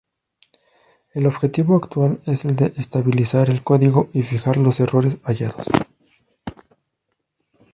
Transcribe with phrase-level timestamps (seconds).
[1.13, 5.67] El objetivo actual es el de estabilizar el código y fijar los errores hallados.